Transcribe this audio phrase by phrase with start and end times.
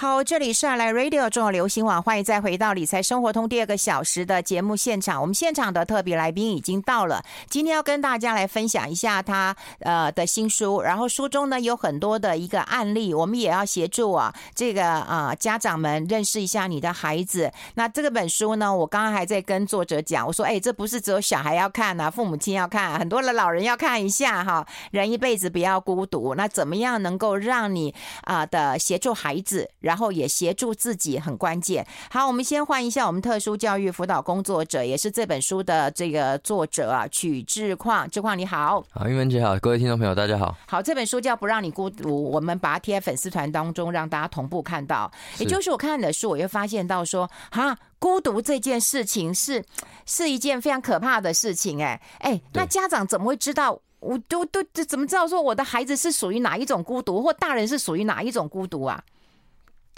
[0.00, 5.20] 好，这里是爱来 Radio 中国流行网，欢迎再回到理财生活通第二个小时的节目现场。
[5.20, 17.50] 我们现场的特别来宾已经到了，今天要跟大家来分享一下他呃的新书，然后书中呢有很多的一个案例，我们也要协助啊这个啊、家长们认识一下你的孩子。
[17.74, 24.64] 那这个本书呢，我刚刚还在跟作者讲，我说哎，这不是只有小孩要看啊，父母亲要看，很多的老人要看一下哈。
[24.92, 27.92] 人一辈子不要孤独，那怎么样能够让你
[28.22, 29.68] 啊、的协助孩子？
[29.88, 31.86] 然后也协助自己很关键。
[32.10, 38.06] 好，我们先换一下我们特殊教育辅导工作者，也是这本书的这个作者啊，曲志矿。
[38.10, 40.54] 志矿你好，好，玉文姐好，各位听众朋友大家好。
[40.66, 45.10] 好，这本书叫《不让你孤独》，我们把它贴在粉丝团当中，让大家同步看到。
[45.38, 49.64] 也就是我看你的书，我又发现到说，哈，孤独这件事情是
[50.04, 51.82] 是一件非常可怕的事情。
[51.82, 53.80] 哎哎，那家长怎么会知道？
[54.00, 59.02] 我都都怎么知道说我的孩子是属于哪一种孤独，或大人是属于哪一种孤独啊？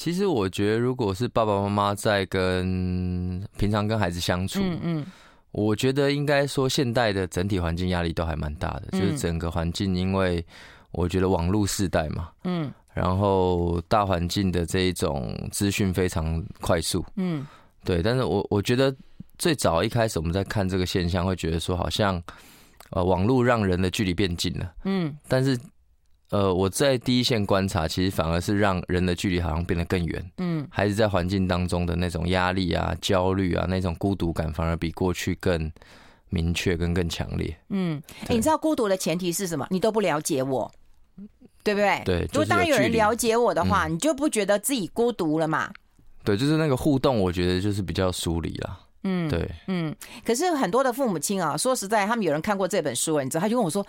[0.01, 5.07] 其实我觉得，如果是爸爸妈妈在跟平常跟孩子相处，嗯嗯，
[5.53, 10.43] 我觉得应该说现代的整体环境压力都还蛮大的，就是整个环境，因为
[10.93, 17.47] 我觉得网络世代嘛，嗯，然后大环境的这一种资讯非常快速，嗯，
[17.85, 18.03] 对。
[18.03, 18.97] 但是我我觉得
[19.37, 22.23] 最早一开始我们在看这个现象，会觉得说好像
[22.89, 25.61] 呃网络让人的距离变近了，嗯，但是。
[26.31, 30.31] 呃，我在第一线观察，其实反而是让人的距离好像变得更远。
[30.39, 35.71] 嗯，孩子在环境当中的那种压力啊、焦虑啊、那种孤独感，反而比过去更
[36.29, 37.57] 明确跟更强烈。
[37.71, 39.67] 嗯，你知道孤独的前提是什么？
[39.71, 40.71] 你都不了解我，
[41.65, 42.03] 对不对？
[42.05, 42.21] 对。
[42.33, 45.73] 如果当有人了解我的话，嗯、你就不觉得自己孤独了嘛？
[46.23, 48.79] 对，就是那个互动，我觉得就是比较疏离了。
[49.03, 49.95] 嗯，对，嗯，
[50.27, 53.87] 可是很多的父母亲啊，说实在，他们有人看过这本书，你知道，他就跟我说：“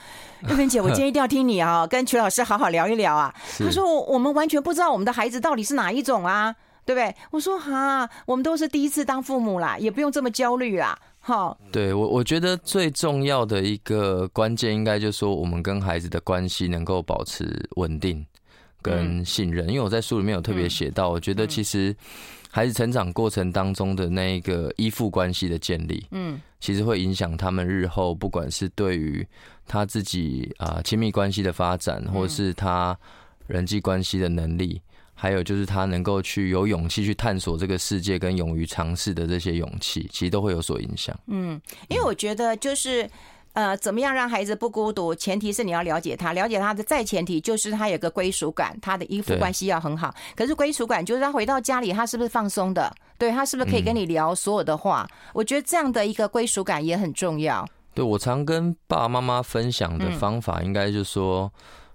[0.50, 18.26] 玉萍姐，我今天一定要听你啊， 跟曲老师好好聊一聊啊。”他说：“我们完全不知道我们的孩子到底是哪一种啊，对不对？”我说：“哈，我们都是第一次当父母啦，也不用这么焦虑啦。”哈，对我，我觉得最重要的一个关键，应该就是说，我们跟孩子的关系能够保持稳定
[18.82, 19.68] 跟信任。
[19.68, 21.94] 因为我在书里面有特别写到，我觉得其实。
[22.52, 29.26] 孩子成长过程当中的那一个依附关系的建立，嗯，其实会影响他们日后不管是对于
[29.66, 32.98] 他自己啊亲密关系的发展，或是他
[33.48, 34.82] 人际关系的能力，
[35.14, 41.18] 还有就是他能够去有勇气去探索这个世界跟勇于尝试的这些勇气，其实都会有所影响。
[41.28, 43.10] 嗯，因为我觉得就是。
[43.54, 45.14] 呃，怎么样让孩子不孤独？
[45.14, 50.14] 前提是你要了解他，了解他的再前提就是他有个归属感，他的依附关系要很好。
[50.36, 52.94] 可是归属感就是他回到家里，他是不是放松的？
[53.18, 55.06] 对，他是不是可以跟你聊所有的话？
[55.10, 57.68] 嗯、我觉得这样的一个归属感也很重要。
[57.94, 61.52] 对，我常跟爸爸妈妈分享的方法，应该就是说，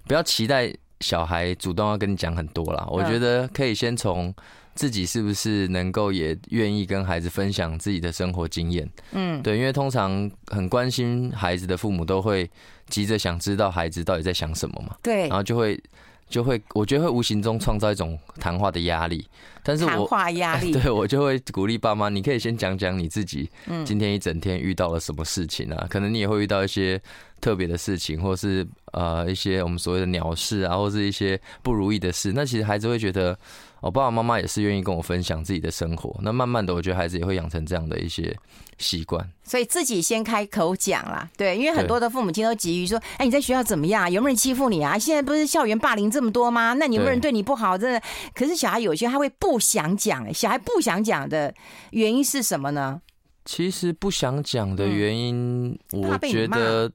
[0.07, 2.87] 不要期待小孩主动要跟你讲很多啦。
[2.91, 4.35] 我觉得可以先从。
[4.77, 8.89] 自己是不是能够也愿意跟孩子分享自己的生活经验？
[9.13, 12.49] 嗯，对，因为通常很关心孩子的父母都会
[12.89, 14.95] 急着想知道孩子到底在想什么嘛。
[15.03, 15.83] 对，然后就会
[16.29, 19.27] 就会，我觉得会无形中创造一种谈话的压力。
[19.63, 23.51] 但是我谈话压力， 对我就会鼓励爸妈，你可以先讲讲你自己，
[23.85, 25.87] 今天一整天遇到了什么事情啊？
[25.91, 27.01] 可能你也会遇到一些
[27.41, 28.65] 特别的事情，或是
[28.97, 32.33] 呃一些我们所谓的鸟事啊，或是一些不如意的事。
[32.35, 33.39] 那其实孩子会觉得。
[33.83, 38.35] 我爸爸妈妈也是愿意跟我分享自己的生活，那慢慢的，我觉得孩子也会养成这样的一些
[38.79, 39.25] 习惯。
[39.45, 44.11] 所以自己先开口讲啦，对，因为很多的父母亲都急于说：“哎，你在学校怎么样？
[44.11, 44.99] 有没有人欺负你啊？
[44.99, 46.73] 现在不是校园霸凌这么多吗？
[46.73, 47.79] 那你有没有人对你不好？
[47.79, 48.03] 真的。”
[48.35, 51.55] 可是小孩有些他会不想讲，小孩不想讲的
[51.91, 53.01] 原因是什么呢？
[53.45, 56.91] 其实不想讲的原因，我觉得，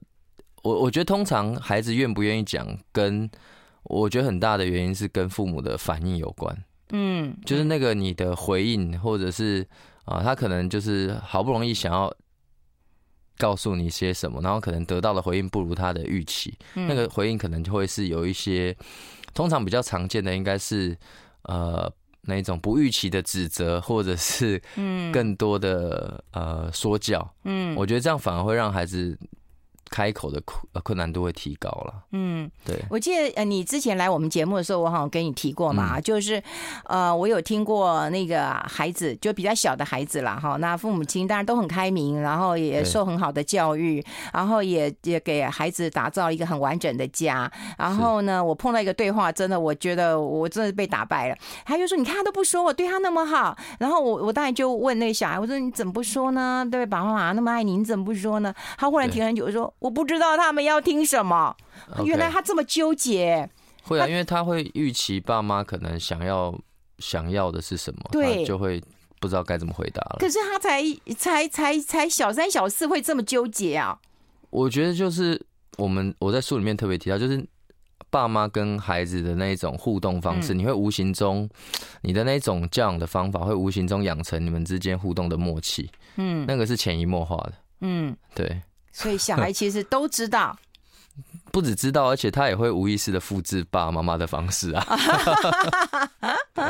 [0.62, 3.28] 我我觉得通常孩子愿不愿意讲，跟
[3.82, 6.64] 我觉得很大的原因是跟父母的反应有关。
[6.90, 9.66] 嗯，就是那个你的回应，或者是
[10.04, 12.14] 啊，他可能就是好不容易想要
[13.38, 18.76] 告诉你些什么，然后可能得到的回应不如他的预期，那个回应可能就会是有一些，
[19.34, 20.96] 通常比较常见的应该是
[21.42, 24.62] 呃那一种不预期的指责，或者是
[25.12, 27.34] 更多的呃说教。
[27.44, 29.18] 嗯，我觉得这样反而会让孩子。
[29.92, 31.94] 开口的困困难度会提高了。
[32.12, 36.42] 嗯，对，我记得呃，你之前来我们节目的时候，我好像跟你提过嘛，嗯、就是
[36.86, 40.40] 呃，我有听过那个孩子，就比较小的孩子啦。
[40.42, 40.56] 哈。
[40.56, 44.02] 那父母亲当然都很开明，然后也受很好的教育，
[44.32, 47.50] 然后也也给孩子打造一个很完整的家。
[47.76, 51.36] 然后呢，我碰到一个对话，真的，我觉得我真的被打败了。
[51.66, 56.66] 他就说：“你看他都不说，我对他那么好。”然后我我当然就问那个小孩：“我说你怎么不说呢？
[56.70, 59.72] 对，爸爸妈妈那么爱你，你怎么不说呢？”他忽然停很久我说。
[59.82, 61.54] 我不知道他们要听什么，
[62.04, 63.48] 原来他这么纠结。
[63.82, 66.56] 会啊，因为他会预期爸妈可能想要
[66.98, 68.80] 想要的是什么，对，就会
[69.20, 70.18] 不知道该怎么回答了。
[70.20, 70.84] 可是他才
[71.18, 73.98] 才才才小三小四，会这么纠结啊？
[74.50, 75.44] 我觉得就是
[75.78, 77.44] 我们我在书里面特别提到，就是
[78.08, 81.50] 爸妈跟孩子的那一种互动方式，嗯、你会无形中
[82.02, 85.90] 你的那种教养的方法，会无形中养成你们之间互动的默契。
[86.14, 87.52] 嗯，那个是潜移默化的。
[87.80, 88.62] 嗯，对。
[88.92, 90.56] 所以小孩 其实都知道。
[91.50, 94.86] 不只知道，而且他也会无意识的复制爸爸妈妈的方式啊。
[96.54, 96.64] 对，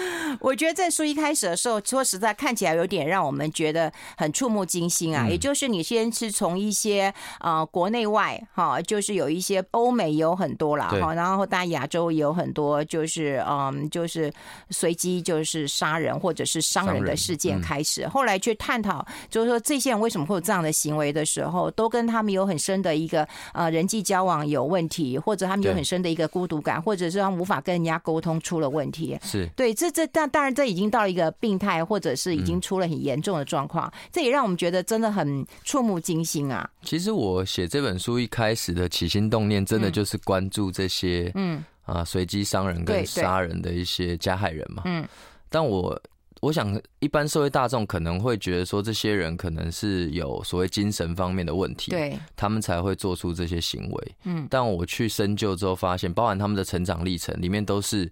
[0.40, 5.26] 我觉得这书一开始的时候，说实在看起来有点让我们觉得很触目惊心啊。
[5.26, 14.32] 嗯、也就是你先是从一些呃国内外哈，就是有一些欧美有很多啦，哈，然后当然亚洲也有很多，就是嗯，就是
[14.70, 24.38] 随机就是杀人或者是伤人的事件开始，嗯、后来去探讨，就是说这些人为什么会有这样的行为的时候，都跟他们有很深的一个呃人际交往。
[24.48, 29.18] 有问题，或者他们有很深的一个孤独感，或者是他们无法跟人家沟通出了问题。
[29.28, 33.92] 是对，这这但当然这已经到了一个病态，或者是已经出了很严重的状况。
[34.10, 36.68] 这也让我们觉得真的很触目惊心啊！
[36.82, 44.82] 其实我写这本书一开始的起心动念，真的就是关注这些嗯啊随机伤人跟杀人的一些加害人嘛。
[44.86, 45.06] 嗯，
[45.48, 46.00] 但我。
[46.40, 54.14] 我想，一般社会大众可能会觉得说，这些人可能是有所谓精神方面的问题，对，他们才会做出这些行为。
[54.22, 58.08] 嗯，但我去深究之后发现，包含他们的成长历程里面，都是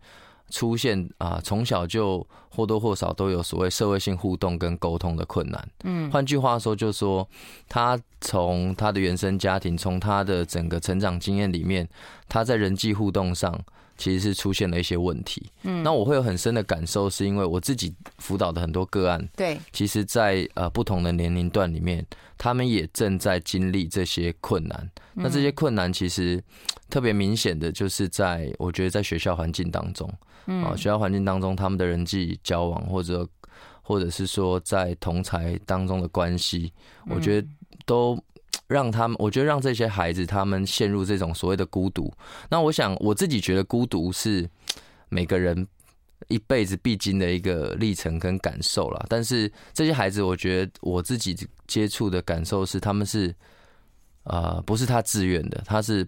[0.50, 5.68] 出现啊，从小就或多或少都有所谓社会性互动跟沟通的困难。
[5.84, 7.28] 嗯，换句话说，就是说
[7.68, 11.88] 他从他的原生家庭，从他的整个成长经验里面，
[12.28, 13.58] 他在人际互动上。
[13.98, 22.06] 其实是出现了一些问题，嗯，那我会有很深的感受，是因为我自己辅导的很多个案，对，其实在呃不同的年龄段里面，
[22.36, 24.90] 他们也正在经历这些困难。
[25.14, 26.44] 那这些困难其实
[26.90, 30.12] 特别明显的就是在我觉得在学校环境当中，
[30.46, 33.28] 啊，学校环境当中他们的人际交往，或者
[33.82, 36.72] 或者是说在同才当中的关系，
[37.08, 37.48] 我觉得
[37.84, 38.18] 都。
[38.68, 42.12] 让他们，我觉得让这些孩子他们陷入这种所谓的孤独。
[42.50, 44.48] 那我想，我自己觉得孤独是
[45.08, 45.64] 每个人
[46.26, 49.06] 一辈子必经的一个历程跟感受啦。
[49.08, 51.36] 但是这些孩子，我觉得我自己
[51.68, 53.28] 接触的感受是，他们是
[54.24, 56.04] 啊、呃，不是他自愿的，他是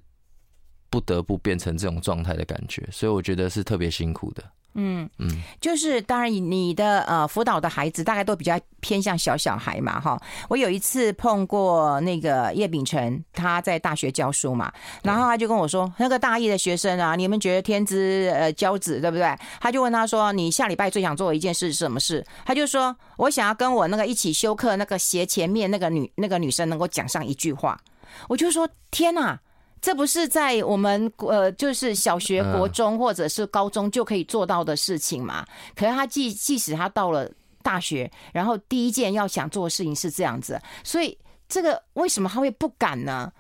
[0.91, 2.87] 不得不变成这种状态的感觉。
[2.91, 4.43] 所以我觉得是特别辛苦的。
[4.75, 5.29] 嗯嗯，
[5.61, 10.21] 就是当然，你的呃辅导的孩子大概都比较偏向小小孩嘛，哈。
[10.49, 14.71] 我有一次碰过那个叶秉辰，他在大学教书嘛，
[15.03, 19.37] 然后他就跟我说，那个大一的学生啊，你们觉得天之呃骄子对不对？
[19.59, 22.25] 他就问他说，你下礼拜最想做的一件事是什么事？
[22.45, 27.81] 他就说我想要跟我那个一起修课那个斜前面那个女那个女生能够讲上一句话。
[28.29, 29.41] 我就说天哪！
[29.81, 35.45] 这不是在我们呃，就是小学、国中或者是高中就可以做到的事情嘛？
[35.75, 37.31] 可是他即即使他到了
[37.63, 41.17] 大学，然后第一件要想做的事情是这样子，所以
[41.49, 43.33] 这个为什么他会不敢呢？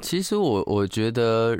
[0.00, 1.58] 其实我我觉得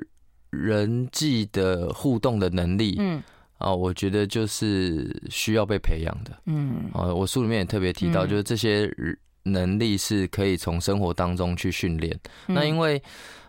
[0.51, 3.23] 人际的互动的能力，嗯。
[3.59, 6.91] 啊，我觉得就是需要被培养的，嗯。
[6.93, 8.87] 啊，我书里面也特别提到，就是这些
[9.45, 12.15] 能力是可以从生活当中去训练。
[12.47, 13.03] 那因为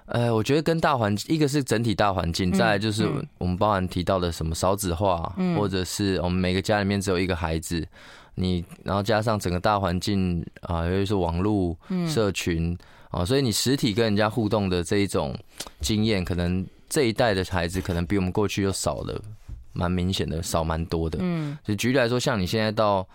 [0.07, 3.05] 呃，我觉得跟大环境，一个是整体大环境，再来就是
[3.37, 7.85] 我们包含提到的什么少子化，或者是我们每个家里面只有一个孩子，
[8.35, 12.77] 你然后加上整个大环境啊，尤其是网络社群
[13.09, 15.37] 啊，所以你实体跟人家互动的这一种
[15.81, 19.21] 经验，可能这一代的孩子可能比我们过去又少了，
[19.73, 21.19] 蛮明显的少蛮多的。
[21.21, 23.05] 嗯，就举例来说，像你现在到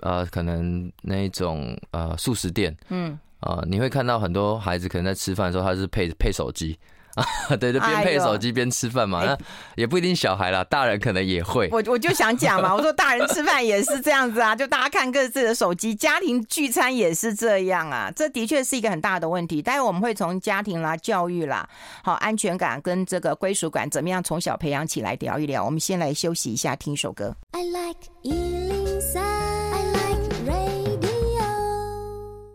[0.00, 3.18] 呃，可能那一种呃素食店，嗯。
[3.42, 6.78] 啊、呃，你会看到很多孩子可能在吃饭的时候，他是配配手机
[7.14, 7.24] 啊，
[7.60, 9.22] 对，就边配手机边吃饭嘛。
[9.22, 9.36] 那
[9.74, 11.68] 也不一定小孩啦，大人可能也会。
[11.70, 18.10] 我我就想讲嘛，我说大人吃饭也是这样子啊， 就大家看各自的手机，家庭聚餐也是这样啊。
[18.14, 19.60] 这的确是一个很大的问题。
[19.60, 21.68] 待会我们会从家庭啦、教育啦、
[22.02, 25.62] 好安全感跟这个归属感，怎么样从小培养起来，聊一聊。
[25.64, 27.36] 我们先来休息一下，听一首歌。
[27.50, 29.51] I like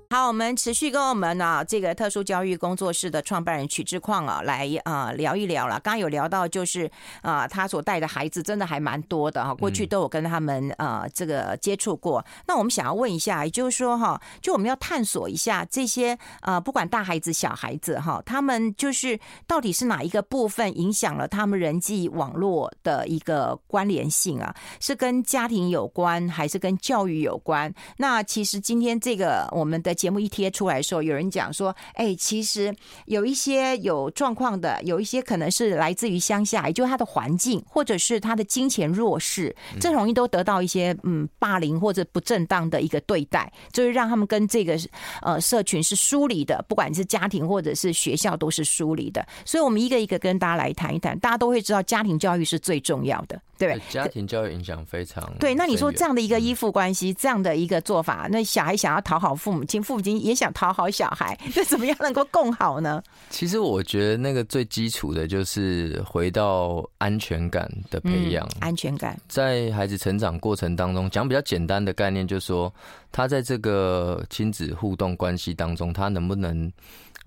[0.10, 5.78] 好，我们持续跟我们呢这个特殊教育工作室的创办人曲志矿啊来啊聊一聊了。
[5.82, 6.90] 刚刚有聊到，就是
[7.22, 12.26] 啊他所带的孩子真的还蛮多的哈，过去都有跟他们啊这个接触过。
[12.46, 24.56] 那我们想要问一下，也就是说哈，就我们要探索一下这些啊不管大孩子小孩子哈，他们就是到底是哪一个部分影响了他们人际网络的一个关联性啊？
[24.80, 27.74] 是跟家庭有关，还是跟教育有关？
[27.98, 32.74] 那其实今天这个我们的节节目一贴出来的时候，有人讲说，哎，其实
[33.08, 44.80] 有一些有状况的，有一些可能是来自于乡下，也就是他的环境，或者是他的金钱弱势，这容易都得到一些嗯霸凌或者不正当的一个对待，就是让他们跟这个
[45.22, 49.28] 呃社群是疏离的，不管是家庭或者是学校都是疏离的。
[49.44, 53.82] 所以，我们一个一个跟大家来谈一谈，大家都会知道家庭教育是最重要的，对对？
[53.90, 55.54] 家庭教育影响非常对。
[55.54, 63.02] 那你说这样的一个依附关系，这样的一个做法，那小孩想要讨好父母亲，父亲也想讨好小孩， 这怎么样能够共好呢？
[63.30, 72.72] 其实我觉得那个最基础的就是回到安全感的培养，嗯，安全感在孩子成长过程当中，讲比较简单的概念，就是说
[73.14, 76.70] 他在这个亲子互动关系当中，他能不能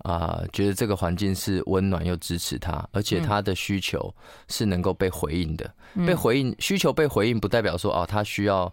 [0.03, 4.13] 啊、呃，觉得这个环境是温暖又支持他，而且他的需求
[4.47, 5.73] 是能够被回应的。
[5.95, 8.71] 嗯、被回应需求被回应，不代表说哦，他需要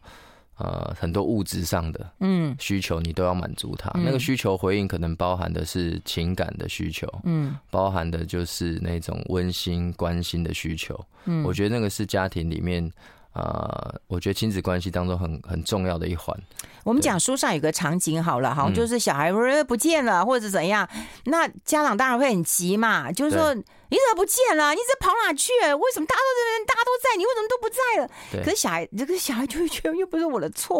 [0.58, 3.90] 呃很多物质上的嗯需求，你都要满足他。
[3.94, 10.98] 嗯、那个需求回应可能包含的是情感的需求，嗯，包含的就是那种温馨关心的需求。
[11.24, 12.92] 嗯，我觉得那个是家庭里面。
[13.38, 16.36] 呃，我觉得亲子关系当中很很重要的一环。
[16.82, 20.88] 我们讲书上有个场景好了，好像就是小孩不见了或者怎样，
[21.26, 24.72] 那家长当然会很急嘛，就是说你怎么不见了？
[24.72, 25.52] 你这跑哪去？
[25.52, 28.44] 为什么大家都在，大家都在，你为什么都不在了？
[28.44, 30.76] 可是小孩这个小孩就会觉得又不是我的错，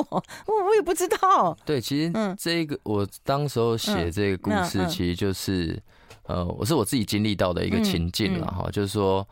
[0.47, 1.57] 我我也不知道。
[1.65, 5.81] 对，其实这个我当时候写这个故事，其实就是
[6.25, 9.27] 呃，我是我自己经历到的一个情境了哈，就是说。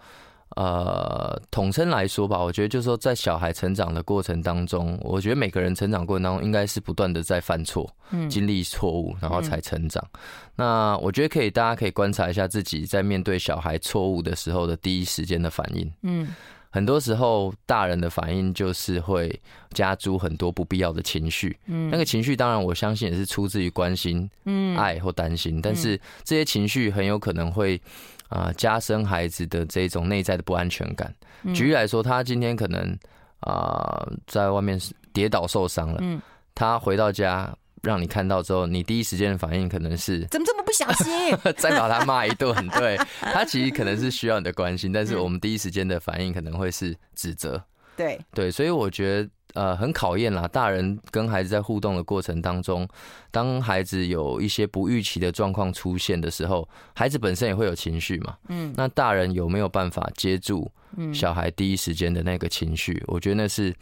[0.55, 10.03] 呃，统称来说吧，我觉得就是说，在小孩成长的过程当中，我觉得每个人成长过程当中，应该是不断的在犯错，嗯，经历错误，然后才成长。
[10.12, 10.21] 嗯、
[10.55, 15.93] 那我觉得可以，大家可以观察一下自己在面对小孩错误的时候的第一时间的反应。
[16.03, 16.35] 嗯，
[16.71, 19.38] 很多时候大人的反应就是会
[19.73, 21.59] 加诸很多不必要的情绪。
[21.67, 27.79] 嗯，那个情绪当然我相信也是出自于关心、嗯，爱或担心，但是这些情绪很有可能会。
[28.28, 31.14] 啊，加深孩子的这种内在的不安全感。
[31.54, 32.97] 举例来说，他今天可能
[33.40, 34.80] 啊，在外面
[35.12, 36.21] 跌倒受伤了，嗯，
[36.54, 42.54] 他回到家让你看到之后，你第一时间的反应可能是怎么这么不小心， 再把他骂一顿。
[42.78, 47.62] 对，他其实可能是需要你的关心，但是我们第一时间的反应可能会是指责。
[47.97, 49.30] 对对，所以我觉得。
[49.56, 50.46] 呃，很考验啦。
[50.46, 52.86] 大人跟孩子在互动的过程当中，
[53.30, 58.36] 当孩子有一些不预期的状况出现的时候，孩子本身也会有情绪嘛。
[58.48, 60.70] 嗯，那大人有没有办法接住
[61.12, 63.03] 小孩第一时间的那个情绪？
[63.07, 63.75] 我觉得那是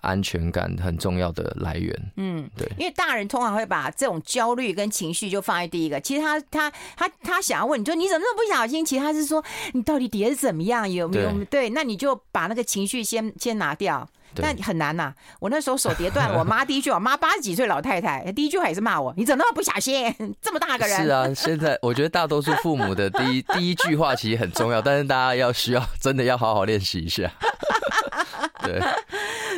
[0.00, 2.12] 安全感很重要的来源。
[2.16, 6.00] 嗯，对，因为大人通常会把这种焦虑跟情绪就放在第一个。
[6.00, 8.84] 其实他他他他想要问你说你怎么那么不小心？
[8.84, 10.90] 其实他是说你到底跌得怎么样？
[10.90, 11.30] 有没有？
[11.44, 14.08] 对，对，那你就把那个情绪先先拿掉。
[14.34, 15.14] 但很难呐、啊！
[15.40, 20.10] 我那时候手跌断了， 我妈第一句，我妈八十几岁老太太，第一句话也是骂我：“你怎么那么不小心？
[20.40, 27.30] 这么大个人。”是啊，现在我觉得大多数父母的第一第一句话其实很重要，但是大家要需要真的要好好练习一下。
[28.62, 28.80] 对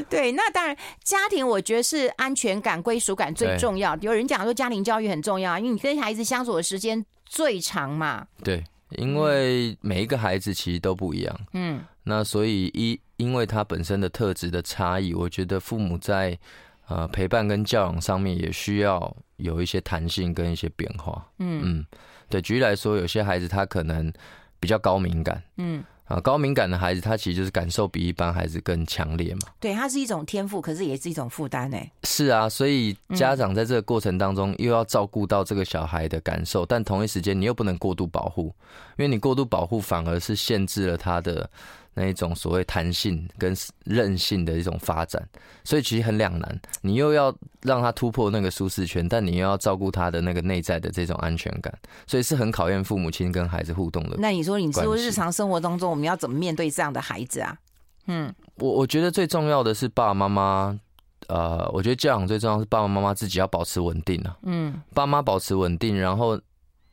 [0.08, 3.96] 对，那当然，家庭我觉得是安全感、归属感最重要。
[4.00, 8.26] 有人讲说家庭教育很重要，因为你跟孩子相处的时间最长嘛。
[8.42, 11.40] 对，因为每一个孩子其实都不一样。
[11.52, 13.00] 嗯，那所以一。
[13.16, 16.36] 因为他本身的特质的差异，我觉得父母在
[16.88, 21.24] 呃陪伴跟教养上面也需要有一些弹性跟一些变化。
[21.38, 21.86] 嗯嗯，
[22.28, 24.12] 对，举例来说，有些孩子他可能
[24.58, 25.40] 比较高敏感。
[25.58, 29.40] 嗯啊，高敏感的孩子他其实就是感受比一般孩子更强烈嘛。
[29.58, 31.78] 对，他是一种天赋，可是也是一种负担呢。
[32.02, 38.54] 是啊，所以家长在这个过程当中又要照顾到这个小孩的感受，但同一时间你又不能过度保护，
[38.96, 41.48] 因为你过度保护反而是限制了他的。
[41.94, 45.22] 那一种所谓弹性跟韧性的一种发展，
[45.64, 46.60] 所以其实很两难。
[46.82, 51.72] 你又要让他突破那个舒适圈，但你又要照顾他的那个内在的这种安全感，
[52.06, 54.16] 所以是很考验父母亲跟孩子互动的。
[54.18, 57.56] 那你说，你说日常生活当中我们要怎么面对这样的孩子啊？
[58.06, 60.78] 嗯，我我觉得最重要的是爸爸妈妈，
[61.28, 64.36] 呃，我觉得教养最重要是爸爸妈妈自己要保持稳定啊。
[64.42, 66.40] 嗯，爸妈保持稳定，然后。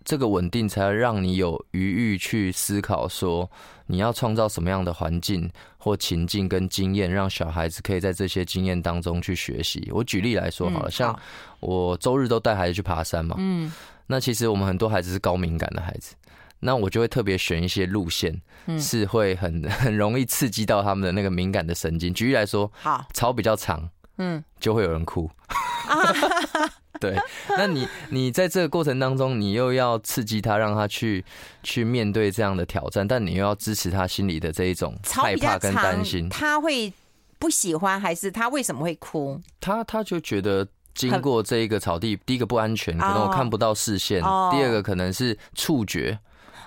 [0.04, 3.50] 这个稳定才让你有余裕去思考，说
[3.88, 9.90] 你要创造什么样的环境或情境跟经验，让小孩子可以在这些经验当中去学习。
[9.92, 11.20] 我举例来说好了，嗯、像
[11.60, 13.72] 我周日都带孩子去爬山嘛，嗯，
[14.08, 16.16] 那其实我们很多孩子是高敏感的孩子，
[16.60, 18.42] 那我就会特别选一些路线，
[18.80, 22.14] 是会很 很容易刺激到他们的那个敏感的神经。
[22.14, 25.30] 举例来说，好，草比较长，嗯，就会有人哭。
[27.02, 27.18] 对，
[27.58, 31.26] 那你你在这个过程当中，你又要刺激他，让他去
[31.64, 36.30] 去面对这样的挑战，但你又要支持他心里的这一种害怕跟担心。
[36.30, 36.94] 他会
[37.40, 39.42] 不喜欢，还是他为什么会哭？
[39.60, 46.20] 他他就觉得经过这一个草地，第一个不安全，可能我看不到视线；第二个可能是触觉，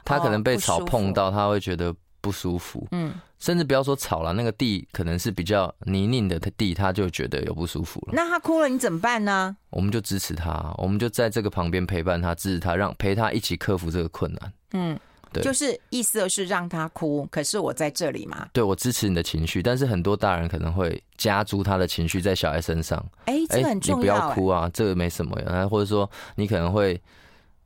[0.05, 2.88] 他可能被草碰到，他会觉得不舒服。
[2.93, 8.14] 嗯，甚至不要说吵了，那个地可能是比较泥泞的地，他就觉得有不舒服了。
[8.14, 9.54] 那他哭了，你怎么办呢？
[9.69, 14.52] 我们就支持他，我们就在这个旁边陪伴他，支持他，让陪他一起克服这个困难。
[14.73, 14.99] 嗯。
[15.33, 18.47] 对就是意思是让他哭，可是我在这里嘛。
[18.52, 23.04] 对，我支持你的情绪，但是很多大人可能会加诸他的情绪在小孩身上。
[23.25, 23.97] 哎、欸，这个很重要。
[23.97, 25.66] 你不要哭啊，这个没什么呀。
[25.66, 27.02] 或者说，你可能会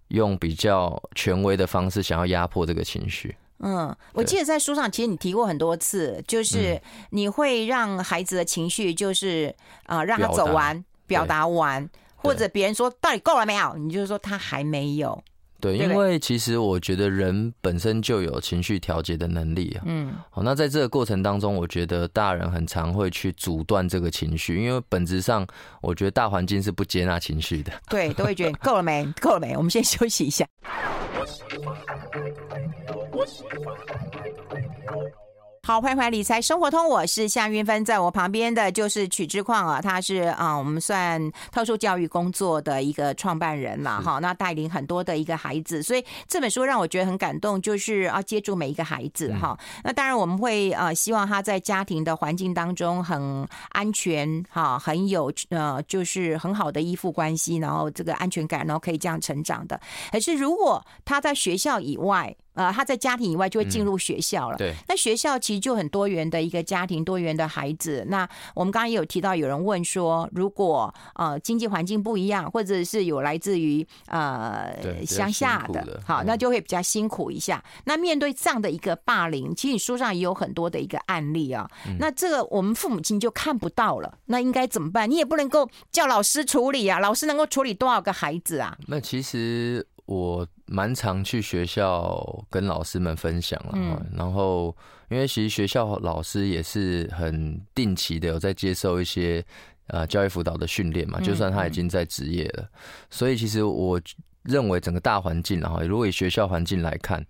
[0.08, 3.36] 用比较权威的方式想要压迫这个情绪。
[3.60, 15.22] 嗯，我记得在书上其实你提过很多次，就是你会让孩子的情绪就是啊、呃，让他走完，表达完，或者别人说到底够了没有，你就是说他还没有。
[15.60, 19.82] 对，因为其实我觉得人本身就有情绪调节的能力啊。
[19.86, 25.46] 嗯，好，那在这个过程当中，我觉得大人很常会去阻断这个情绪，因为本质上，
[25.80, 27.72] 我觉得大环境是不接纳情绪的。
[27.88, 29.06] 对，都会觉得够了没？
[29.20, 29.56] 够了没？
[29.56, 30.46] 我们先休息一下。
[35.68, 49.58] 好，欢迎回来理财生活通，我是夏云芬，在我旁边的就是曲之旷啊，他是啊，我们算特殊教育工作的一个创办人了哈，那带领很多的一个孩子，所以这本书让我觉得很感动，就是啊接住每一个孩子哈。
[49.84, 59.78] 那当然我们会呃希望他在家庭的环境当中很安全哈，很有呃就是很好的依附关系，然后这个安全感，然后可以这样成长的。
[60.10, 64.56] 可是如果他在学校以外，呃，他在家庭以外就会进入学校了。
[64.58, 68.04] 对，那学校其实就很多元的一个家庭，多元的孩子。
[68.08, 74.74] 那我们刚刚也有提到，有人问说，如果呃经济环境不一样，或者是有来自于呃
[75.06, 77.62] 乡下的，好，那就会比较辛苦一下。
[77.84, 81.70] 那面对这样的一个霸凌，其实你书上也有很多的一个案例啊。
[82.00, 85.08] 那这个我们父母亲就看不到了，那应该怎么办？
[85.08, 88.76] 你也不能够叫老师处理啊，老师能够处理多少个孩子啊？
[88.88, 89.86] 那其实。
[90.08, 94.76] 我蛮常去学校跟老师们分享了，嗯，然后
[95.08, 99.44] 因为其实学校老师也是很定期的有在接受一些
[99.86, 102.68] 呃教育辅导的训练嘛，就算他已经在职业了，
[103.08, 104.00] 所以其实我
[104.42, 107.24] 认为整个大环境，然后如果以学校环境来看，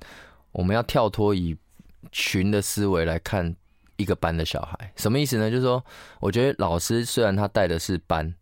[0.51, 1.57] 我们要跳脱以
[2.11, 3.55] 群的思维来看
[3.97, 5.49] 一个班的小孩，什么意思呢？
[5.51, 5.85] 就是说，
[6.21, 8.35] 我觉得老师虽然他带的是班，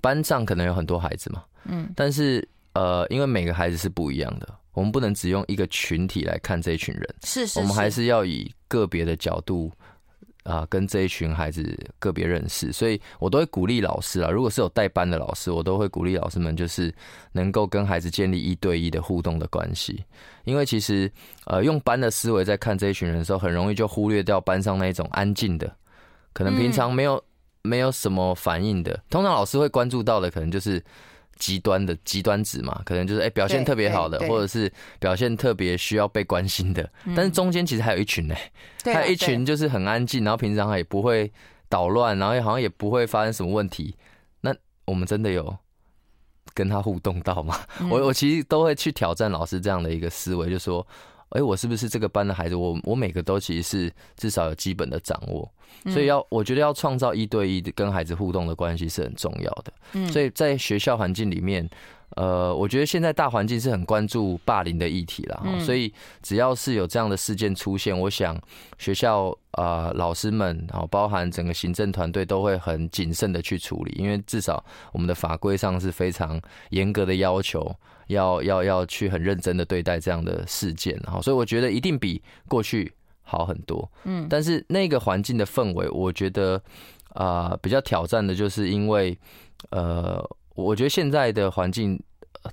[0.00, 2.48] 班上可能有很多孩子嘛，嗯，但是。
[2.76, 9.72] 呃，因为每个孩子是不一样的，我们不能只用一个群体来看这一群人，是是是，我们还是要以个别的角度
[10.42, 11.62] 啊、呃，跟这一群孩子
[11.98, 12.70] 个别认识。
[12.72, 16.94] 所以我都会鼓励老师啊，如果是有带班的老师，我都会鼓励老师们，就是
[17.32, 20.04] 能够跟孩子建立一对一的互动的关系。
[20.44, 21.10] 因为其实
[21.46, 25.74] 呃，用班的思维在看这一群人的时候，很容易就忽略掉班上那种安静的，
[26.34, 27.22] 可能平常没有、嗯、
[27.62, 29.02] 没有什么反应的。
[29.08, 30.82] 通常老师会关注到的，可能就是。
[31.36, 36.90] 极端的极端值嘛，可能就是哎、欸、表现特别好的，或者是表现特别需要被关心的。
[37.14, 38.34] 但是中间其实还有一群呢、
[38.84, 41.32] 欸，还有一群就是很安静，然后平常也不会
[41.68, 43.94] 捣乱，然后好像也不会发生什么问题。
[44.40, 45.56] 那我们真的有
[46.54, 47.58] 跟他互动到吗？
[47.90, 50.86] 我我其实都会去挑战老师这样的一个思维，就说。
[51.30, 52.54] 哎，我是不是这个班的孩子？
[52.54, 55.52] 我我每个都其实是至少有基本的掌握，
[55.84, 59.72] 所以要我觉得要创造一对一的跟孩子互动的关系是很重要的。
[59.92, 61.68] 嗯，所以在学校环境里面。
[62.10, 68.40] 呃，我觉得现在大环境是很关注霸凌的议题了，嗯，所以只要是有这样的事件出现，我想
[68.78, 77.74] 学校啊、呃、老师们，然后包含整个行政团队都会很谨慎的去处理，因为至少我们的法规上是非常严格的要求，
[78.06, 82.90] 要要要去很认真的对待这样的事件，然后所以我觉得一定比过去
[83.26, 83.86] 好很多。
[84.04, 86.56] 嗯，但是那个环境的氛围，我觉得
[87.10, 89.18] 啊、呃、比较挑战的就是因为
[89.68, 90.26] 呃。
[90.56, 92.02] 我觉得现在的环境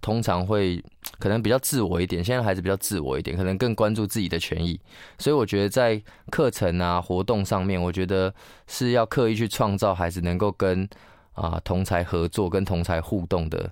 [0.02, 0.84] 通常会
[1.20, 4.78] 可能比较自我一点，现在孩子比较自我一点，可能更关注自己的权益，
[5.18, 8.36] 所以我觉得在课程啊活动上面，我觉得
[8.68, 10.86] 是要刻意去创造孩子能够跟
[11.32, 13.72] 啊同才合作、跟同才互动的。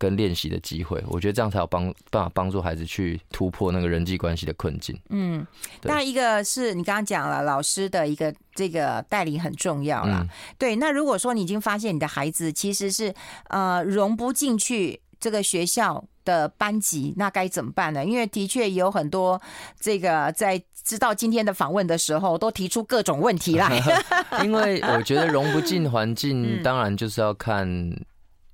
[0.00, 4.98] 跟练习的机会，我觉得这样才有帮办法帮助孩子去突破那个人际关系的困境。
[5.10, 5.46] 嗯，
[5.82, 10.20] 那一个是你刚刚讲了，老师的一个这个带领很重要啦。
[10.22, 13.14] 嗯、对，那如果说你已经发现你的孩子其实是
[13.48, 18.02] 呃融不进去这个学校的班级，那该怎么办呢？
[18.02, 19.38] 因为的确有很多
[19.78, 23.78] 这个在知道今天的访问的时候，都提出各种问题来。
[24.42, 27.68] 因为我觉得融不进环境，当然就是要看。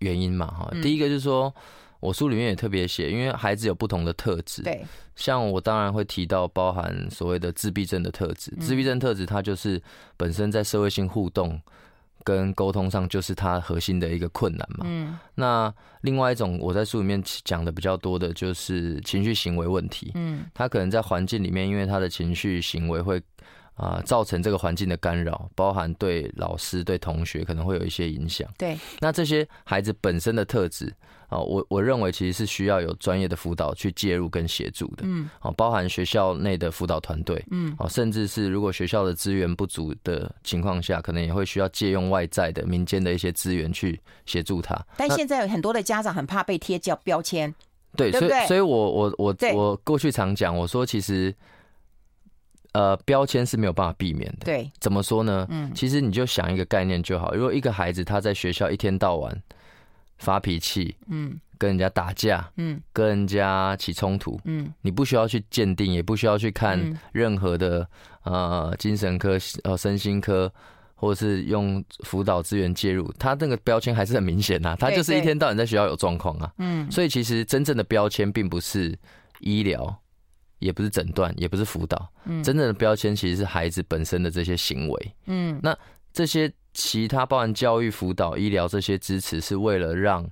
[0.00, 1.54] 原因嘛，哈，第一个就是说，
[2.00, 9.80] 我书里面也特别写，因为孩子有不同的特质，对，像我当然会提到包含所谓的自闭症的特质，自闭症特质它就是
[10.16, 11.60] 本身在社会性互动
[12.24, 14.84] 跟沟通上就是他核心的一个困难嘛。
[14.88, 15.18] 嗯。
[15.34, 20.12] 那另外一种我在书里面讲的比较多的就是情绪行为问题。
[20.14, 20.44] 嗯。
[20.52, 23.22] 他可能在环境里面，因为他的情绪行为会。
[23.76, 28.48] 啊，造成这个环境的干扰，包含对老师、对同学可能会有一些影响。
[28.56, 30.90] 对，那这些孩子本身的特质
[31.28, 35.02] 啊，我我认为其实是需要有专业的辅导去介入跟协助的。
[35.02, 44.74] 嗯，啊，包含学校内的辅导团队，嗯，啊，甚至是如果学校的资源不足的情况下，可能也会需要借用外在的民间的一些资源去协助他。
[44.96, 47.54] 但现在有很多的家长很怕被贴叫标签，
[47.94, 51.34] 对，所以所以我我我我过去常讲，我说其实。
[52.76, 54.44] 呃，标签是没有办法避免的。
[54.44, 55.46] 对，怎么说呢？
[55.48, 57.34] 嗯，其实你就想一个概念就好。
[57.34, 59.34] 如果一个孩子他在学校一天到晚
[60.18, 66.78] 发脾气，嗯，跟人家打架，嗯，跟人家起冲突，嗯，你不需要去鉴定，也不需要去看
[67.12, 67.88] 任何的
[68.24, 70.52] 呃精神科、呃身心科，
[70.94, 74.76] 或者是用辅导资源介入，他那个标签还是很明显呐。
[74.78, 76.52] 他就是一天到晚在学校有状况啊。
[76.58, 78.94] 嗯，所以其实真正的标签并不是
[79.40, 79.98] 医疗。
[80.58, 85.76] 也不是诊断，也不是辅导，嗯，真正的标签其实是孩子本身的这些行为，嗯，那
[86.12, 90.26] 这些其他包含教育、辅导、医疗这些支持，是为了让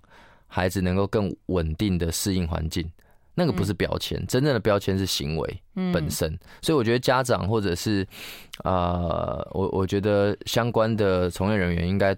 [0.47, 2.91] 孩子能够更稳定的适应环境，
[3.35, 8.07] 那个不是标签，真正的标签是行为本身，所以我觉得家长或者是
[8.63, 12.17] 呃，我我觉得相关的从业人员应该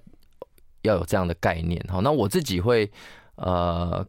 [0.83, 2.89] 要有这样的概念，好，那我自己会
[3.35, 4.07] 呃。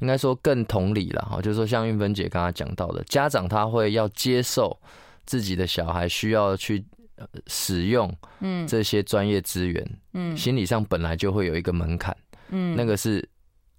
[0.00, 4.78] 应该说更同理了哈，就是说像运芬姐刚刚讲到的，家长他会要接受
[5.24, 6.84] 自己的小孩需要去
[7.46, 8.66] 使用嗯。
[8.66, 12.16] 这些专业资源嗯，心理上本来就会有一个门槛
[12.50, 13.26] 嗯，那个是